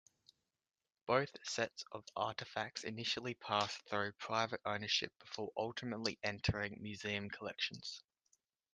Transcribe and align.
Both 1.05 1.29
sets 1.43 1.83
of 1.91 2.03
artifacts 2.15 2.85
initially 2.85 3.35
passed 3.35 3.87
through 3.87 4.13
private 4.13 4.59
ownership 4.65 5.13
before 5.19 5.51
ultimately 5.55 6.17
entering 6.23 6.81
museum 6.81 7.29
collections. 7.29 8.01